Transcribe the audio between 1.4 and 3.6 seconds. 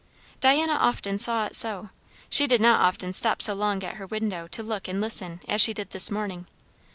it so; she did not often stop so